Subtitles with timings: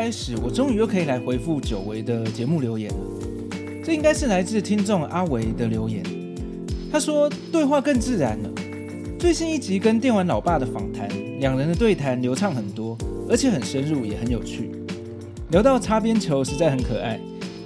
[0.00, 2.96] 开始，我终于又可以来回复久违的节目留言了。
[3.84, 6.04] 这应该是来自听众阿维的留言。
[6.88, 8.50] 他说对话更自然了。
[9.18, 11.08] 最新一集跟电玩老爸的访谈，
[11.40, 12.96] 两人的对谈流畅很多，
[13.28, 14.70] 而且很深入，也很有趣。
[15.50, 17.18] 聊到擦边球，实在很可爱，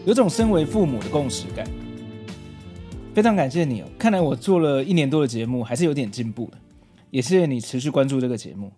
[0.07, 1.67] 有种身为父母的共识感。
[3.13, 6.57] 非常感谢你哦，看来我做了一年多的节目，还是有点进步的。
[7.11, 8.73] 也谢谢你持续关注这个节目。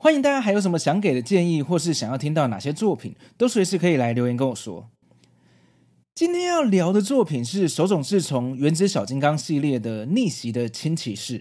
[0.00, 4.88] 欢迎大家，还有什么想给的建议，或是想要听到哪些作品，都随时可以来留言跟我说。
[6.14, 11.40] 今天要聊的作品是手冢治虫《原子小金刚》系列的《逆袭的轻骑士》。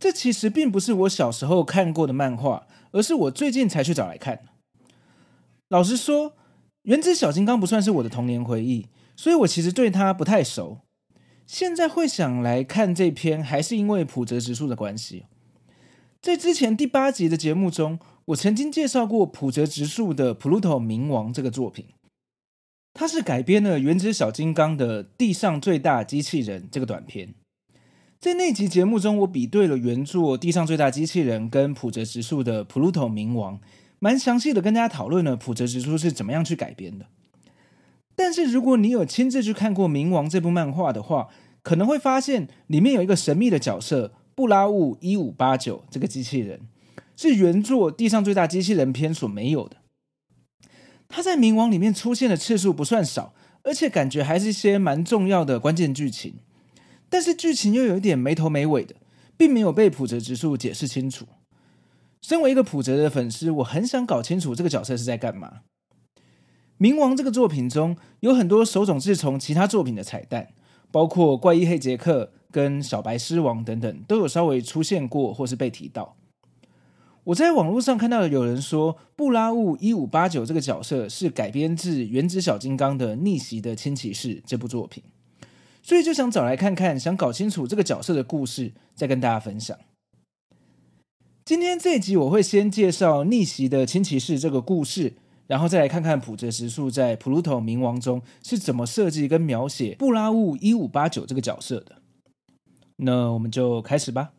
[0.00, 4.40] 这其实并不是我小时候看过的漫画，而是我最近才去找来看。
[5.68, 6.30] 老实说，
[6.82, 10.80] 《原子小金刚》不算是我的童年回忆，所以我其实对它不太熟。
[11.46, 15.26] 现在会想来看这篇，还是因为普泽直树的关系。
[16.24, 21.84] 在之前第八集的节目中，我曾经介绍过浦泽直树的《普鲁托冥王》这个作品，
[22.94, 27.34] 它是改编了《原子小金刚》的地上最大机器人这个短片。
[28.18, 33.58] 在那集节目中，我比对了原作《地上最大机器人》跟浦泽直树的《普鲁托冥王》，
[33.98, 37.04] 蛮详细的跟大家讨论了浦泽直树是怎么样去改编的。
[38.16, 41.28] 但是如果你有亲自去看过《冥王》这部漫画的话，
[41.62, 44.14] 可能会发现里面有一个神秘的角色。
[44.34, 46.60] 布拉务一五八九这个机器人
[47.16, 49.76] 是原作《地上最大机器人》篇所没有的。
[51.08, 56.34] 他在《冥王》里面出现的次数不算少，而且感觉还是一些蛮重要的关键剧情。
[57.08, 58.96] 但是剧情又有一点没头没尾的，
[59.36, 61.26] 并没有被普泽直树解释清楚。
[62.20, 65.60] 身为一个普泽的粉丝，我很想搞清楚这个角色是在干嘛。
[66.80, 70.48] 《冥王》这个作品中有很多手冢治虫其他作品的彩蛋，
[70.90, 72.32] 包括怪医黑杰克。
[72.54, 76.14] 跟小白狮王等等都有稍微出现过或是被提到。
[77.24, 85.02] 我在网络上看到有人说布拉务一五八九这个角色是改编自《原子小金刚》的《逆袭的轻骑士》这部作品，
[85.82, 89.76] 所以就想找来看看，想搞清楚这个角色的故事，再跟大家分享。
[91.44, 95.14] 今天这一集我会先介绍《逆袭的轻骑士》这个故事，
[95.48, 102.03] 然后再来看看普泽直树在《普鲁托冥王》中是怎么设计跟描写布拉务一五八九这个角色的。
[102.96, 104.30] 那我们就开始吧。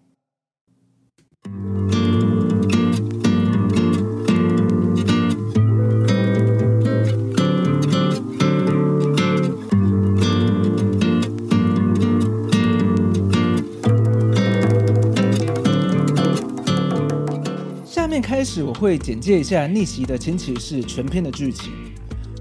[17.85, 21.73] 下面开始，我会简介一下《逆袭的轻骑士》全篇的剧情，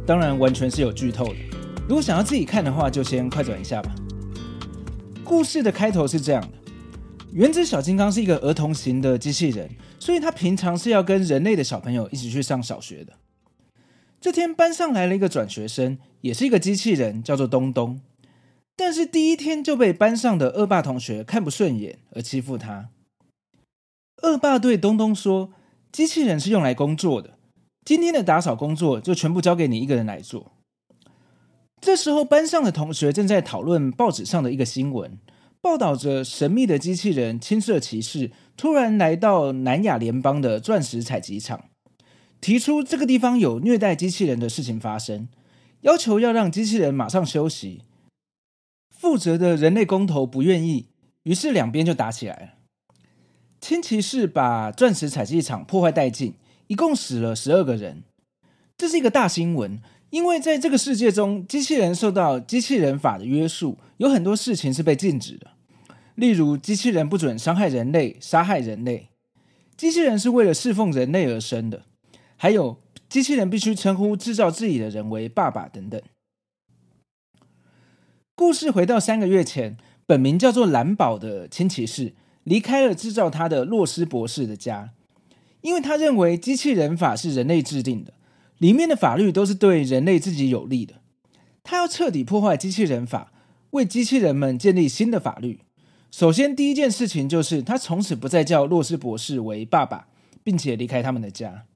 [0.06, 1.36] 当然完全是有剧透的。
[1.88, 3.92] 如果想要自己看的话，就先快转一下吧。
[5.24, 6.48] 故事的开头是这样的：
[7.32, 13.14] 原子小金刚是一个儿童型的机器人，所以他平常是要跟人类的小朋友一起去上小学的。
[14.20, 18.00] 这天班上来了一个转学生，也是一个机器人，叫做东东。
[18.76, 22.90] 但是第一天就被班上的恶霸同学看不顺眼而欺负他。
[24.22, 25.52] 恶霸对东东说
[25.92, 27.38] ：“机器人是用来工作的，
[27.84, 30.52] 今天的打扫工作就全部交给你一个人来做。”
[31.84, 35.18] 这时候，班上的同学正在讨论报纸上的一个新闻，
[35.60, 41.66] 报道着神秘的机器人青色骑士突然来到南亚联邦的钻石采集场，
[42.40, 45.28] 提出这个地方有虐待机器人的事情发生，
[45.82, 47.82] 要求要让机器人马上休息。
[48.88, 50.88] 负责的人类工头不愿意，
[51.24, 52.48] 于是两边就打起来了。
[53.60, 56.32] 轻骑士把钻石采集场破坏殆尽，
[56.68, 58.04] 一共死了十二个人，
[58.78, 59.82] 这是一个大新闻。
[60.14, 65.50] 因为在这个世界中，机器人受到机器人法的约束，有很多事情是被禁止的。
[66.14, 69.08] 例如，机器人不准伤害人类、杀害人类；
[69.76, 71.80] 机器人是为了侍奉人类而生的；
[72.36, 76.00] 还有，机器人必须称呼制造自己的人为爸爸等等。
[78.36, 79.76] 故事回到三个月前，
[80.06, 82.14] 本名叫做蓝宝的轻骑士
[82.44, 84.92] 离开了制造他的洛斯博士的家，
[85.62, 88.14] 因为他认为机器人法是人类制定的。
[88.64, 91.02] 里面的法律都是对人类自己有利的，
[91.62, 93.30] 他要彻底破坏机器人法，
[93.72, 95.60] 为机器人们建立新的法律。
[96.10, 100.08] 首先，第一件事情就是他从此不再叫洛斯博士为爸爸，
[100.42, 101.66] 并且离开他们的家。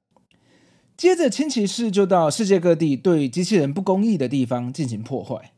[0.97, 5.53] 接着，轻骑士就到世界各地对机器人不公义的地方进行破坏。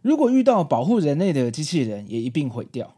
[0.00, 2.94] 如果遇到保护人类的机器人，也一并毁掉。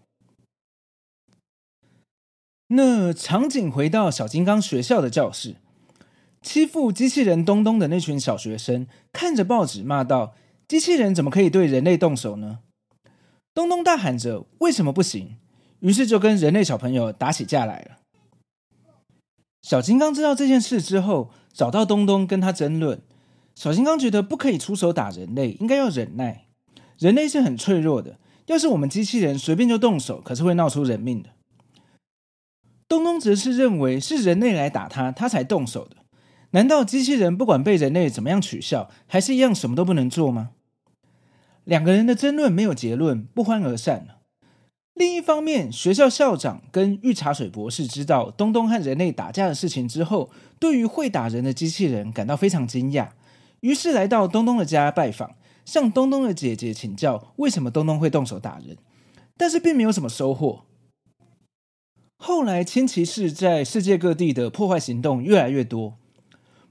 [2.66, 5.56] 那场景回到小金刚学校的教室，
[6.42, 10.34] 欺负机器人东东的那群小学生看着报纸骂道
[10.66, 12.60] ：“机器人怎么可以对人类动手呢？”
[13.52, 15.36] 东东大喊着：“为什么不行？”
[15.80, 17.98] 于是就跟人类小朋友打起架来了。
[19.62, 23.02] 小金刚知道这件事之后，找到东东跟他争论。
[23.54, 26.46] 小金刚觉得不可以出手打人类，应该要忍耐。
[26.98, 31.30] 人类是很脆弱的，要是我们机器人随便就动手，可是会闹出人命的。
[32.88, 35.96] 东东则是认为是人类来打他，他才动手的。
[36.52, 40.50] 难道机器人不管被人类怎么样取笑，还是一样什么都不能做吗？
[41.64, 44.06] 两个人的争论没有结论，不欢而散。
[44.94, 53.10] 另一方面，学校校长跟御茶水博士知道东东和人类打架的事情之后，对于会打人的机器人感到非常惊讶，
[53.60, 55.36] 于是来到东东的家拜访。
[55.64, 58.76] 向东东的姐姐请教为什么东东会动手打人，
[59.36, 60.64] 但是并没有什么收获。
[62.16, 65.99] 后来，千骑士在世界各地的破坏行动越来越多。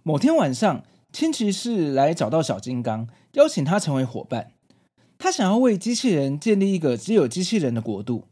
[0.04, 4.52] 某天晚上，轻骑士来找到小金刚，邀请他成为伙伴。
[5.18, 8.26] 他想要为机器人建立一个只有机器人的国度，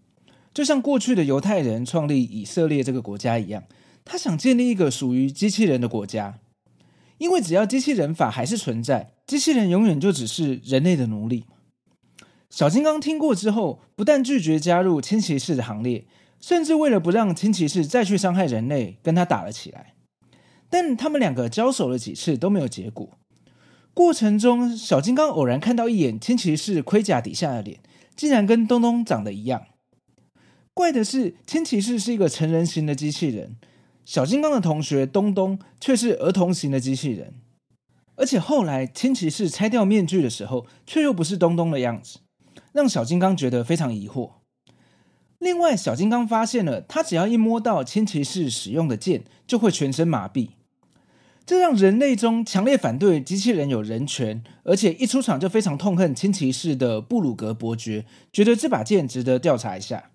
[0.54, 3.64] 就像过去的犹太人创立以色列这个国家一样。
[4.06, 6.40] 他想建立一个属于机器人的国家。
[7.18, 11.46] 因为只要机器人法还是存在，机器人永远就只是人类的奴隶。
[12.50, 16.06] 小金刚听过之后，不但拒绝加入轻骑士的行列，
[16.40, 19.96] 甚至为了不让轻骑士再去伤害人类，跟他打了起来。
[20.70, 23.18] 但他们两个交手了几次都没有结果。
[23.94, 27.80] 过程中，小金刚偶然看到一眼千骑士盔甲底下的脸，
[28.16, 29.66] 竟然跟东东长得一样。
[30.74, 33.56] 怪的是，千骑士是一个成人型的机器人。
[34.06, 37.34] 小金刚的同学东东却是儿童型的机器人，
[38.16, 42.20] 而且后来千骑士拆掉面具的时候，却又不是东东的样子，
[42.72, 44.34] 让小金刚觉得非常疑惑。
[45.40, 50.52] 另外，小金刚发现了，他只要一摸到千骑士使用的剑，就会全身麻痹。
[51.48, 60.12] 这让人类中强烈反对机器人有人权，而且一出场就非常痛恨轻骑士的布鲁格伯爵，觉得这把剑值得调查一下。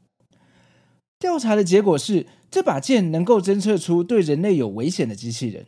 [1.19, 5.65] 调查的结果是，这把剑能够侦测出对人类有危险的机器人。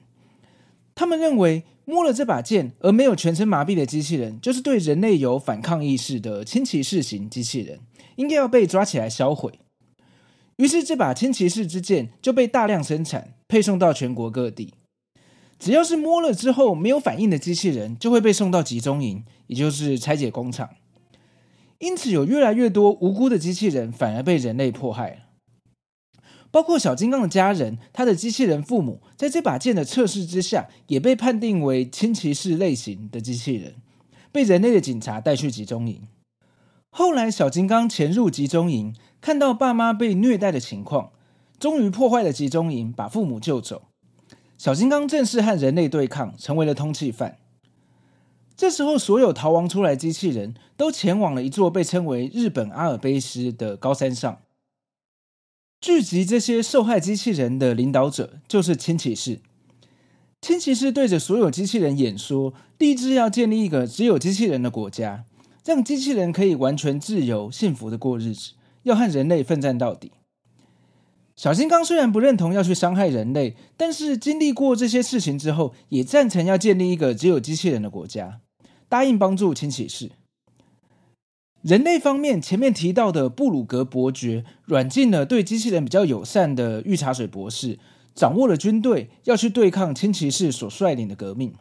[0.94, 7.80] 他们认为，摸了这把剑而没有全身麻痹的机器人，就是对人类有反抗意识的轻骑士型机器人，
[8.16, 9.58] 应该要被抓起来销毁。
[10.58, 14.74] 于是，这把轻骑士之剑就被大量生产，配送到全国各地。
[15.58, 20.70] 只要是摸了之后没有反应的机器人，就会被送到集中营，也就是拆解工厂。
[21.78, 25.16] 因此，有越来越多无辜的机器人反而被人类迫害了。
[26.50, 33.74] 包括小金刚的家人，他的机器人父母，在这把剑的测试之下，也被判定为轻骑士类型的机器人，
[34.30, 36.02] 被人类的警察带去集中营。
[36.90, 41.10] 后来，小金刚潜入集中营，看到爸妈被虐待的情况，
[41.58, 43.82] 终于破坏了集中营，把父母救走。
[44.56, 47.38] 小金刚正式和人类对抗，成为了通缉犯。
[48.56, 54.38] 这时候，所有逃亡出来机器人都前往了一座被称为日本阿尔卑斯的高山上。
[55.80, 59.40] 聚集这些受害机器人的领导者就是轻骑士。
[60.40, 65.24] 轻骑士对着所有机器人演说，立志要建立一个只有机器人的国家，
[65.64, 68.52] 让机器人可以完全自由、幸福的过日子，
[68.84, 70.12] 要和人类奋战到底。
[71.36, 78.40] 小金刚虽然不认同要去伤害人类，但是经历过这些事情之后，也赞成要建立一个只有机器人的国家，
[78.88, 80.12] 答应帮助轻骑士。
[81.60, 87.78] 人类方面，前面提到的布鲁格伯爵软禁了对机器人比较友善的御茶水博士，
[88.14, 91.54] 掌握了军队，要去对抗清骑士所率领的革命。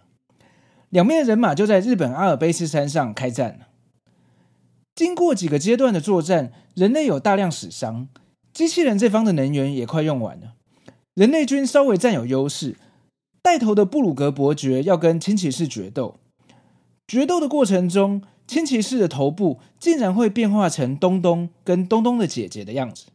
[0.89, 3.67] 两面的人马就在日本阿尔卑斯山上开战了。
[4.93, 8.09] 经过几个阶段的作战，人类有大量死伤，
[8.53, 10.53] 机器人这方的能源也快用完了。
[11.15, 12.75] 人类军稍微占有优势，
[13.41, 16.15] 带头的布鲁格伯爵要跟轻骑士决斗。
[17.07, 23.07] 决斗的过程中，轻骑士的头部竟然会变化成东东跟东东的姐姐的样子，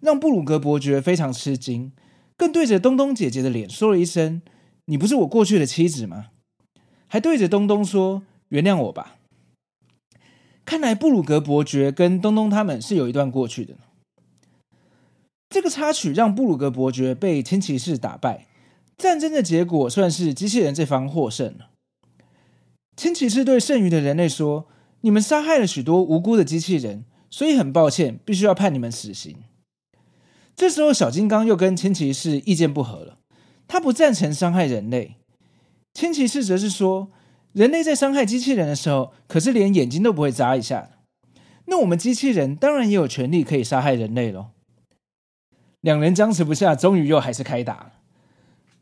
[0.00, 1.92] 让布鲁格伯爵非常吃惊，
[2.36, 4.42] 更对着东东姐姐的脸说了一声
[4.86, 6.26] ：“你不是我过去的妻子吗？”
[7.06, 9.16] 还对着东东说：“原谅我吧。”
[10.66, 13.74] 看来布鲁格伯爵跟东东他们是有一段过去的。
[15.54, 18.48] 这个插曲让布鲁格伯爵被轻骑士打败，
[18.98, 21.70] 战争的结果算是机器人这方获胜了。
[22.96, 24.66] 轻骑士对剩余的人类说
[25.02, 29.36] ：“你们杀害了许多无辜的机器人，所以很抱歉，必须要判你们死刑。”
[30.56, 33.18] 这时候，小金刚又跟轻骑士意见不合了。
[33.68, 35.18] 他不赞成伤害人类。
[35.92, 37.12] 千骑士则是说，
[37.52, 40.90] 人类在伤害机器人的时候，可是连眼睛都不会眨一下。
[41.66, 44.46] 那我们机器人当然也有权利可以杀害人类喽。
[45.84, 47.92] 两人僵持不下，终于又还是开打。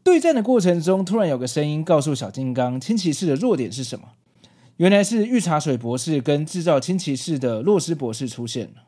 [0.04, 4.10] 对战的过程中，突然有个声音告诉小金刚，轻骑士的弱点是什么？
[4.76, 8.84] 原来是御茶水博士跟制造轻骑士的洛斯博士出现了。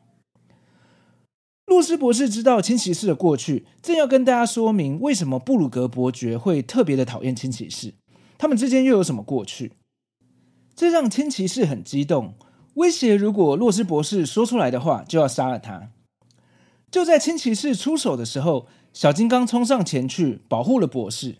[1.65, 7.95] 洛斯博士知道轻骑士的过去，正要跟大家说明为什么布鲁格伯爵会特别的讨厌轻骑士，
[8.37, 9.73] 他们之间又有什么过去？
[10.73, 12.35] 这让轻骑士很激动，
[12.75, 15.89] 威胁如果洛斯博士说出来的话，就要杀了他。
[16.95, 21.35] 就在轻骑士出手的时候，小金刚冲上前去保护了博士，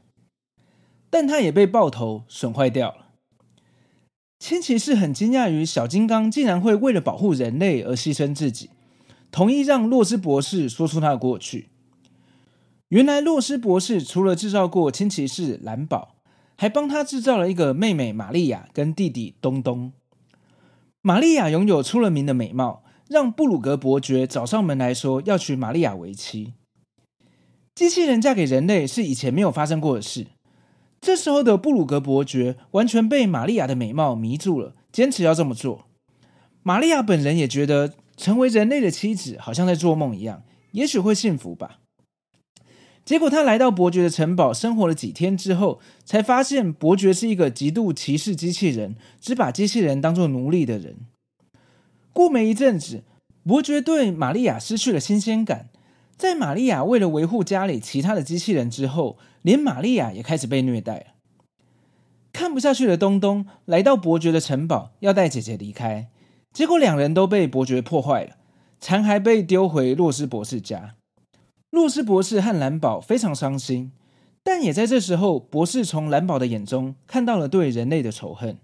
[1.09, 3.11] 但他也被爆头损坏掉了。
[4.37, 8.69] 轻骑士很惊讶于小金刚竟然会为了保护人类而牺牲自己，
[9.31, 11.69] 同意让洛斯博士说出他的过去。
[12.89, 16.17] 原来洛斯博士除了制造过轻骑士蓝宝，
[16.57, 19.93] 还帮他制造了一个妹妹玛利亚跟弟弟东东。
[21.01, 26.53] 玛利亚拥有出了名的美貌，让布鲁格伯爵找上门来说要娶玛利亚为妻。
[27.73, 30.27] 机器人嫁给人类是以前没有发生过的事。
[31.01, 35.85] 这时候的布鲁格伯爵完全被玛利亚的美貌迷住了，坚持要这么做。
[36.63, 41.79] 玛利亚本人也觉得成为人类的妻子好像在做梦一样，也许会幸福吧。
[43.03, 50.95] 结果他来到伯爵的城堡生活了几天之后，才发现伯爵是一个极度歧视机器人、只把机器人当作奴隶的人。
[52.15, 53.03] 过没一阵子，
[53.43, 55.67] 伯爵对玛利亚失去了新鲜感。
[56.15, 61.05] 在玛利亚为了维护家里其他的机器人之后，连玛利亚也开始被虐待了。
[62.31, 66.07] 看不下去的东东来到伯爵的城堡，要带姐姐离开，
[66.53, 68.37] 结果两人都被伯爵破坏了，
[68.79, 70.95] 残骸被丢回洛斯博士家。
[71.69, 73.91] 洛斯博士和蓝宝非常伤心，
[74.41, 78.57] 但也在这时候，博士从蓝宝的眼中看到了对人类的仇恨。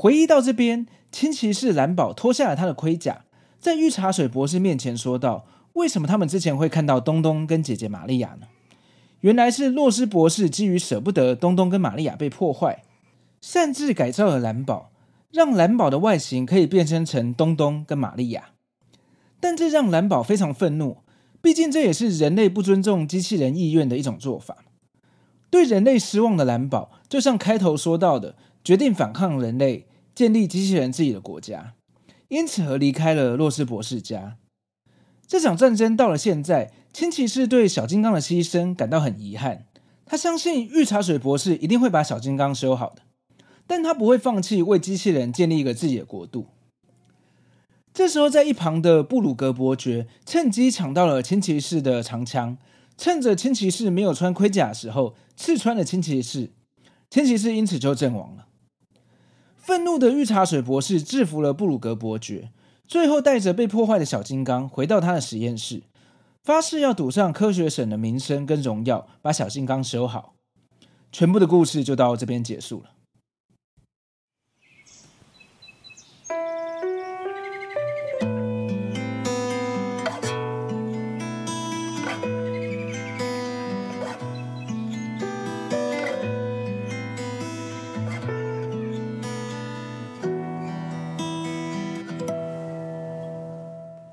[0.00, 3.24] 回忆到这边，轻骑士蓝宝脱下了他的盔甲，
[3.58, 5.44] 在御茶水博士面前说道。
[5.72, 8.46] 为什么他们之前会看到东东跟姐姐玛利亚呢？
[9.22, 12.84] 原来是洛斯博士基于舍不得东东跟玛利亚被破坏，
[13.40, 14.92] 擅自改造了蓝宝，
[15.32, 18.50] 让蓝宝的外形可以变身成东东跟玛利亚。
[19.40, 20.98] 但这让蓝宝非常愤怒，
[21.42, 24.58] 毕竟这也是人类不尊重机器人意愿的一种做法。
[25.50, 29.86] 对人类失望的蓝宝，就像开头说到的，决定反抗人类，
[30.18, 31.74] 建立机器人自己的国家，
[32.26, 34.36] 因此而离开了洛斯博士家。
[35.28, 39.66] 这场战争到了现在，轻骑士对小金刚的牺牲感到很遗憾。
[40.04, 43.02] 他相信御茶水博士一定会把小金刚修好的，
[43.68, 46.46] 但他不会放弃为机器人建立一个自己的国度。
[47.94, 52.58] 这时候，在一旁的布鲁格伯爵趁机抢到了轻骑士的长枪，
[52.96, 56.50] 趁着轻骑士没有穿盔甲的时候，刺穿了轻骑士。
[57.08, 58.46] 轻骑士因此就阵亡了。
[59.68, 62.48] 愤怒的绿茶水博士制服了布鲁格伯爵。
[62.86, 65.82] 最后，带着被破坏的小金刚回到他的实验室，
[66.42, 70.32] 发誓要赌上科学省的名声跟荣耀，把小金刚修好。
[71.12, 72.92] 全部的故事就到这边结束了。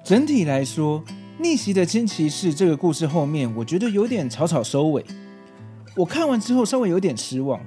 [0.05, 1.03] 整体来说，
[1.39, 5.03] 逆袭的千骑士这个故事后面，我觉得有点草草收尾。
[5.95, 7.59] 我看完之后稍微有点失望，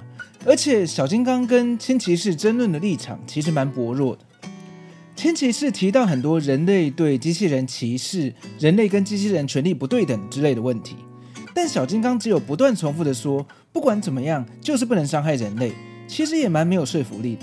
[0.45, 4.21] 而且小金刚跟千骑士争论的立场其实蛮薄弱的。
[5.17, 10.95] 千骑士提到很多人类对机器人歧视、人类跟机器人权利不对等之类的问题，
[11.53, 15.73] 但小金刚只有不断重复的说，不管怎么样，就是不能伤害人类，
[16.07, 17.41] 其实也蛮没有说服力的。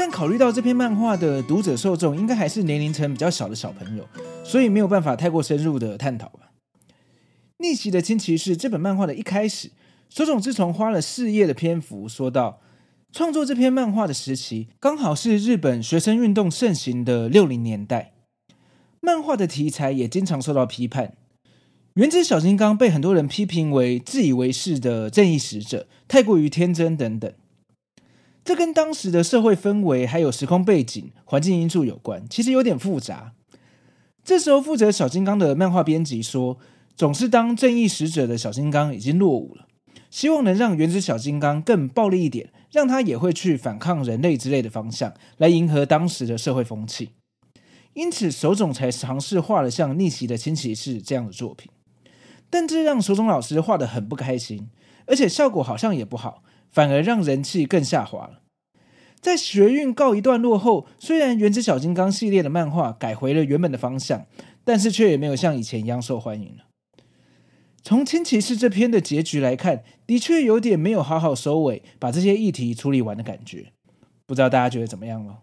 [0.00, 4.08] 但考虑到这篇漫画的读者受众应该还是年龄层比较小的小朋友，
[4.42, 6.52] 所以没有办法太过深入的探讨吧。
[7.58, 9.72] 逆袭的轻骑士这本漫画的一开始，
[10.08, 12.62] 手冢治虫花了四页的篇幅说到，
[13.12, 18.14] 创作这篇漫画的时期刚好是日本学生运动盛行的六零年代，
[19.02, 21.12] 漫画的题材也经常受到批判。
[21.92, 27.30] 原子小金刚被很多人批评为自以为是的正义使者，太过于天真等等。
[28.50, 33.32] 这跟当时的社会氛围、还有时空背景、环境因素有关，其实有点复杂。
[34.24, 36.58] 这时候，负责小金刚的漫画编辑说，
[36.96, 39.68] 总是当正义使者的小金刚已经落伍了，
[40.10, 47.10] 希望能让原子小金刚更暴力一点，让他也会去反抗人类之类的方向，来迎合当时的社会风气。
[47.92, 51.70] 因此，手冢才尝试画了像《逆袭的轻骑士》这样的作品。
[52.50, 54.70] 但这让手冢老师画得很不开心，
[55.06, 58.40] 而且效果好像也不好，反而让人气更下滑了。
[59.20, 64.26] 在学运告一段落后，虽然《原子小金刚》系列的漫画改回了原本的方向，
[64.64, 66.64] 但是却也没有像以前一样受欢迎了。
[67.82, 73.72] 从轻骑士这篇的结局来看，的确有点没有好好收尾，把这些议题处理完的感觉。
[74.26, 75.40] 不知道大家觉得怎么样了？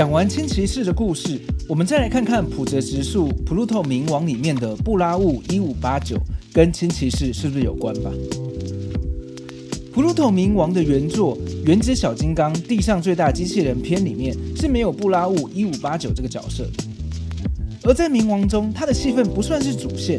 [0.00, 1.38] 讲完青骑士的故事，
[1.68, 6.16] 我们再来看看普泽直树《普鲁托冥王》里面的布拉务一五八九
[6.54, 8.10] 跟青骑士是不是有关吧？
[9.92, 16.84] 《普鲁托冥王》的原作《原子小金刚：地上最大机器人》篇里面是没有布拉务一五八九这个角色的，
[17.82, 20.18] 而在冥王中，他的戏份不算是主线。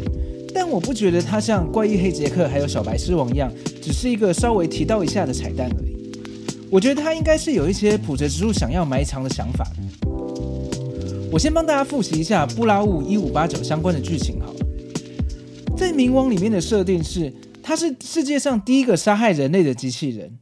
[0.54, 5.91] 但我不觉得他像怪异黑杰克还有小白狮王一样，只是一个稍微提到一下的彩蛋而已。
[6.72, 9.70] 我觉得他应该是有一些普泽直树想要埋藏的想法。
[11.30, 14.60] 我先帮大家复习一下布拉务一五八九相关的剧情好了。
[15.76, 17.30] 在冥王里面的设定是，
[17.62, 20.38] 他是世界上第一个杀害人类的机器人。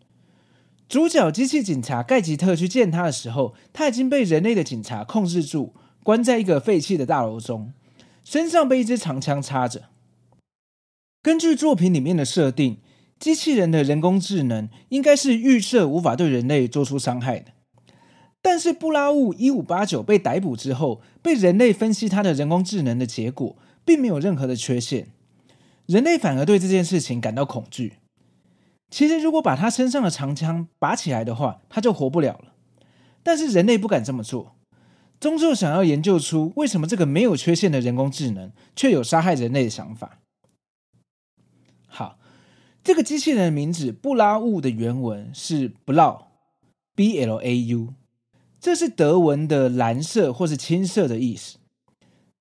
[0.89, 7.73] 主角机器警察盖吉特去见他的时候，他已经被人类的警察控制住，关在一个废弃的大楼中，
[8.23, 9.87] 身上被一支长枪插着。
[11.21, 12.79] 根据作品里面的设定，
[13.21, 17.53] 机器人的人工智能应该是预设无法对人类做出伤害的。
[18.43, 25.09] 但是布拉务一五八九被逮捕之后，被人类分析他的人工智能的结果，并没有任何的缺陷，
[25.85, 27.99] 人类反而对这件事情感到恐惧。
[28.89, 32.55] 其实，如果把他身上的长枪拔起来的话，他就活不了了。
[33.23, 34.57] 但是人类不敢这么做，
[35.21, 40.20] 终究想要研究出为什么这个没有缺陷的人工智能却有杀害人类的想法。
[42.83, 47.95] 这个机器人的名字布拉务的原文是 Blau，B L A U，
[48.59, 51.59] 这是德文的蓝色或是青色的意思。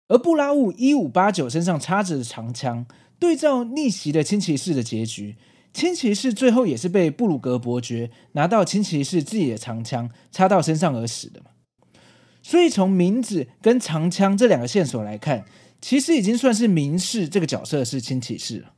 [0.07, 2.85] 而布拉务一五八九身上插着的长枪，
[3.19, 5.35] 对照逆袭的轻骑士的结局，
[5.73, 11.51] 轻骑士最后也是被布鲁格伯爵拿到轻骑士自己的长枪插到身上而死的嘛。
[12.41, 15.45] 所以从名字跟长枪这两个线索来看，
[15.81, 18.73] 其实已经算是明示这个角色是轻骑士了。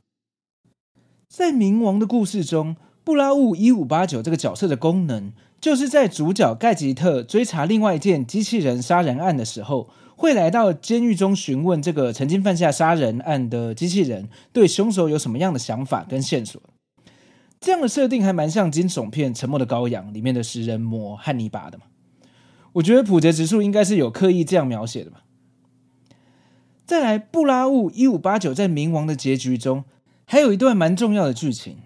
[1.32, 16.60] 在冥王的故事中，布拉务一五八九这个角色的功能，就是在主角盖吉特追查另外一件机器人杀人案的时候，会来到监狱中询问这个曾经犯下杀人案的机器人对凶手有什么样的想法跟线索。
[17.58, 21.84] 这样的设定还蛮像惊悚片《沉默的羔羊》里面的食人魔汉尼拔的嘛。
[22.74, 25.22] 我觉得普泽直树应该是有刻意这样描写的吧。
[26.84, 29.84] 再来，布拉务一五八九在冥王的结局中。
[30.32, 31.76] 还有一段蛮重要的剧情，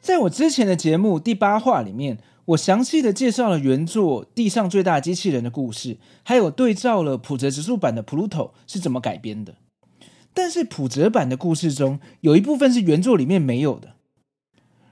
[0.00, 9.56] 在我之前的节目第八话里面，我详细的介绍了原作《地上最大机器人》的故事，还有对照了浦泽直树版的《普鲁托》是怎么改编的。
[10.32, 13.96] 但是浦泽版的故事中有一部分是原作里面没有的。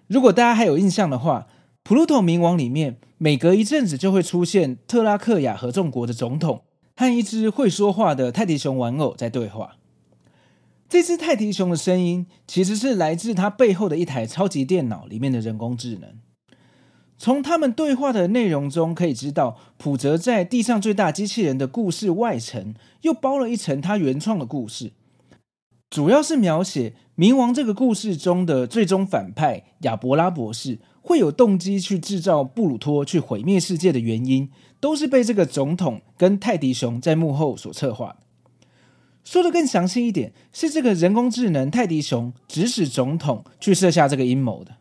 [0.06, 1.46] 如果大家还有印象的话，
[1.84, 6.64] 《普鲁托冥王》里面每隔一阵子就会出现特拉克亚合众国的总统
[6.96, 9.76] 和一只会说话的泰迪熊玩偶在对话。
[10.88, 16.10] 这只泰迪熊的声音其实是来自它背后的一台超级电脑里面的人工智能。
[17.18, 24.92] 从他们对话的内容中可以知道，普泽在地上最大机器人的故事外层又包了一层他原创的故事，
[25.88, 38.25] 主要是描写冥王这个故事中的最终反派亚伯拉博士会有动机去制造布鲁托去毁灭世界的原因，都是被这个总统跟泰迪熊在幕后所策划的。
[39.26, 44.76] 说的更详细一点，是这个人工智能泰迪熊指使总统去设下这个阴谋的。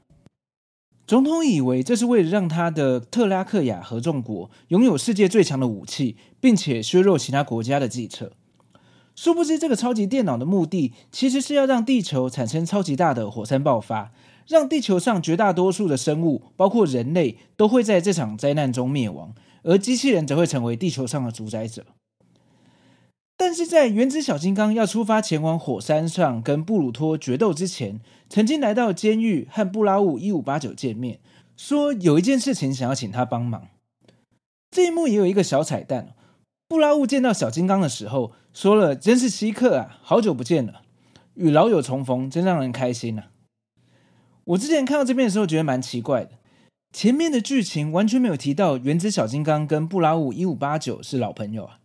[1.08, 8.34] 总统以为这是为了让他的特拉克亚合众国拥有世界最强的武器，并且削弱其他国家的计策。
[9.16, 14.12] 殊不知，这个超级电脑的目的其实是要让地球产生超级大的火山爆发，
[14.48, 21.84] 让地球上绝大多数的生物，包括人类，都会在这场灾难中灭亡，而机器人则会成为地球上的主宰者。
[23.38, 31.20] 但是在原子小金刚要出发前往火山上跟布鲁托决斗之前，曾经来到监狱和布拉务一五八九见面，
[31.58, 33.68] 说有一件事情想要请他帮忙。
[34.72, 36.16] 这一幕也有一个小彩蛋，
[36.68, 40.82] 布拉务见到小金刚的时候说了：“真是稀客啊，好久不见了，
[41.34, 43.28] 与老友重逢真让人开心啊。”
[44.46, 46.32] 我之前看到这边的时候觉得蛮奇怪的，
[46.94, 51.80] 前面的剧情完全没有提到原子小金刚跟布拉务一五八九是老朋友啊。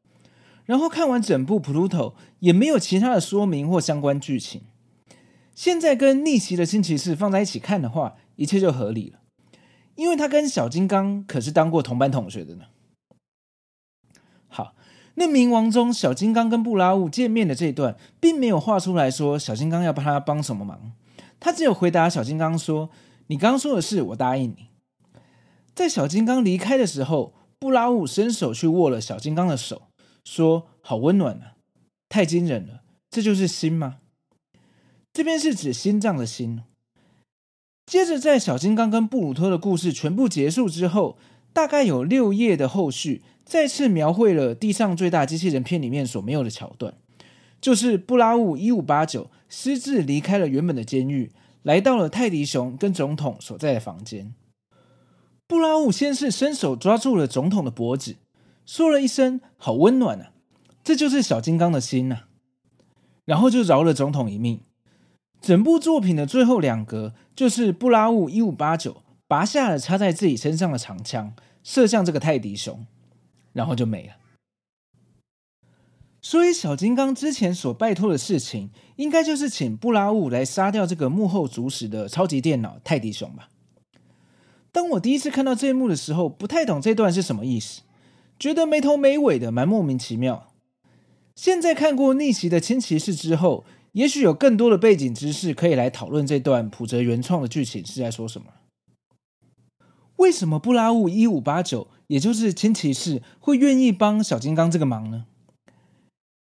[0.71, 4.63] 然后看完整部《普鲁托》，也没有其他的说明或相关剧情。
[5.53, 9.19] 现在跟逆袭的新骑士放在一起看的话，一切就合理了，
[9.97, 12.67] 因为他跟小金刚可是当过同班同学的呢。
[14.47, 14.77] 好，
[15.17, 20.93] 那冥王中小金刚跟布拉乌见面的这一段，并没有画出来说小金刚要帮他帮什么忙，
[21.41, 22.91] 他只有回答小金刚说
[23.27, 24.69] ：“你刚刚说的是，我答应你。”
[25.75, 29.90] 在小金刚离开的时候，布拉乌伸手去握了小金刚的手，
[30.25, 31.57] 说：“好温暖啊，
[32.09, 33.99] 太惊人了，这就是心吗？”
[35.13, 36.63] 这边是指心脏的心。
[37.87, 41.19] 接着，在小金刚跟布鲁托的故事全部结束之后，
[41.53, 46.95] 大概有六页的后续，再次描绘了地上最大机器人片里面所没有的桥段，
[47.61, 54.33] 就是布拉乌一五八九私自离开了原本的监狱，来到了泰迪熊跟总统所在的房间。
[55.49, 58.15] 布拉乌先是伸手抓住了总统的脖子，
[58.71, 60.31] 说了一声“好温暖啊”，
[60.85, 62.29] 这就是小金刚的心呐、啊，
[63.25, 64.61] 然后就饶了总统一命。
[65.41, 72.87] 整部作品的最后两格，就是布拉乌一五八九拔下了插在自己身上的长枪，射向这个泰迪熊，
[73.53, 74.13] 然后就没了。
[76.23, 83.49] 所以小金刚之前所拜托的事情，应该就是请布拉乌来杀掉这个幕后主使的超级电脑泰迪熊吧。
[84.71, 87.83] 当我第一次看到这一幕的时候，不太懂这段是什么意思，
[88.41, 90.49] 觉得没头没尾的，蛮莫名其妙。
[91.37, 98.47] 现在看过逆袭的轻骑士之后，也许有更多的背景知识可以来讨论这段浦泽原创的剧情是在说什么。
[100.17, 105.27] 为什么布拉乌一五八九，也就是轻骑士，会愿意帮小金刚这个忙呢？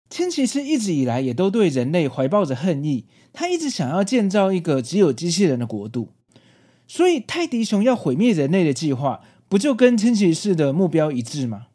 [0.09, 6.11] 轻骑士一直以来也都对人类怀抱着恨意，他一直想要建造一个只有机器人的国度。
[6.87, 11.68] 所以，泰迪熊要毁灭人类的计划，不就跟轻骑士的目标一致吗？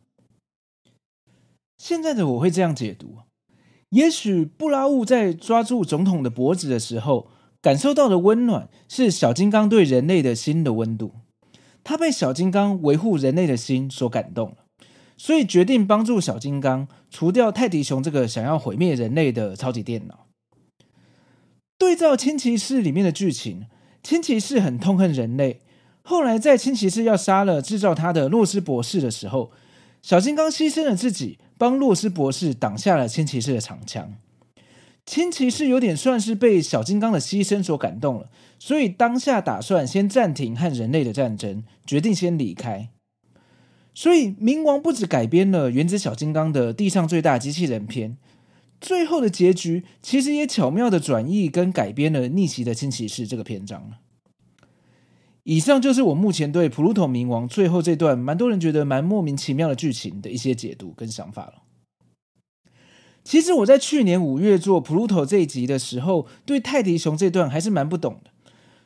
[1.83, 3.17] 现在的我会这样解读：
[3.89, 7.27] 也许布拉乌在抓住总统的脖子的时候，
[7.61, 11.11] 感受到的温暖，是小金刚对人类的心的温度。
[11.83, 14.59] 他被小金刚维护人类的心所感动了，
[15.17, 20.27] 所以决定帮助小金刚除掉泰迪熊这个想要毁灭人类的超级电脑。
[21.77, 23.65] 对照千骑士里面的剧情。
[24.01, 25.59] 千骑士很痛恨人类，
[26.01, 29.51] 后来在千骑士要杀了制造他的洛斯博士的时候，
[30.01, 34.15] 小金刚牺牲了自己，帮洛斯博士挡下了轻骑士的长枪。
[35.06, 42.89] 轻骑士有点算是被小金刚的牺牲所感动了，所以当下打算先暂停和人类的战争，决定先离开。
[43.93, 48.17] 所以冥王不止改编了原子小金刚的地上最大机器人篇。
[48.82, 53.93] 最后的结局其实也巧妙的转译跟改编了《逆袭的轻骑士》这个篇章。
[55.43, 61.63] 以上就是我目前对《普鲁托冥王》最后这段蛮多人觉得蛮莫名其妙的剧情的一些解读跟想法了。
[63.25, 68.32] 其实我在去年五月做《普鲁托》这一集的时候，对泰迪熊这段还是蛮不懂的，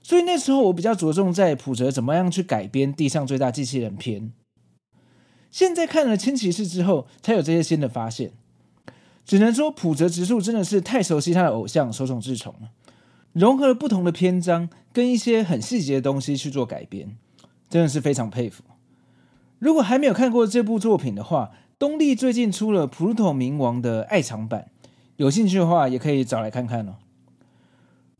[0.02, 4.22] 所以那时候我比较着重在普泽怎么样去改编《地上最大机器人篇》。
[5.52, 8.34] 现在看了《轻骑士》之后，才有这些新的发现。
[9.26, 12.70] 只能说普泽直树真的是太熟悉他的偶像手冢治虫了，
[13.38, 17.15] 融合了不同的篇章跟一些很细节的东西去做改编，
[17.69, 18.63] 真的是非常佩服。
[19.60, 24.71] 如果还没有看过这部作品的话，东立最近出了《普鲁托冥王》的爱藏版，
[25.17, 26.95] 有兴趣的话也可以找来看看哦。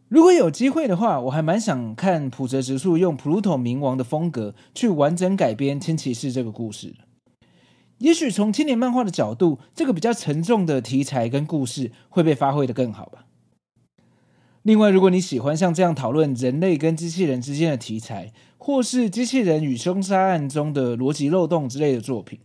[0.08, 6.94] 如果有机会的话，我还蛮想看普泽直树用《普鲁托冥王》的风格去完整改编《千骑士》这个故事。
[7.98, 13.24] 也许从青年漫画的角度，这个比较沉重的题材跟故事会被发挥得更好吧。
[14.68, 22.38] 另外，如果你喜欢像这样讨论人类跟机器人之间的题材，或是机器人与凶杀案中的逻辑漏洞之类的作品，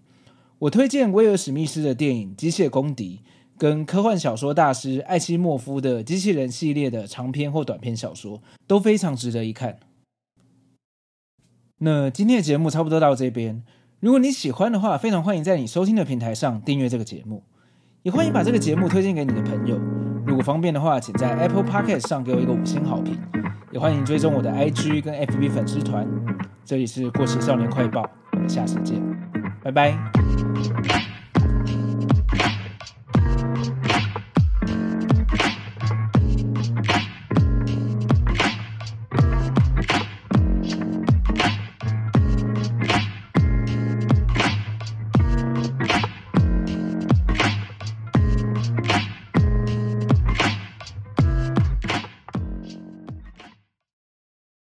[0.61, 3.22] 我推荐威尔史密斯的电影《机械公敌》
[3.58, 9.80] 跟科幻小说大师艾西莫夫的机器人系列的长篇或短篇小说，都非常值得一看。
[11.78, 13.64] 那今天的节目差不多到这边。
[13.98, 17.42] 如果你喜欢的话，非常欢迎在你收听的平台上订阅这个节目，
[18.04, 20.01] 也欢迎把这个节目推荐给你的朋友。
[20.24, 23.18] 如果方便的话，请在 Apple Podcast 上给我一个五星好评，
[23.70, 26.06] 也欢迎追踪我的 IG 跟 FB 粉丝团。
[26.64, 29.02] 这里是过时少年快报，我们下次见，
[29.62, 29.98] 拜拜。